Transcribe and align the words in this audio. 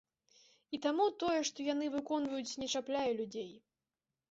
І 0.77 0.79
таму 0.85 1.05
тое, 1.25 1.39
што 1.51 1.67
яны 1.67 1.91
выконваюць, 1.97 2.57
не 2.65 2.73
чапляе 2.75 3.07
людзей. 3.23 3.51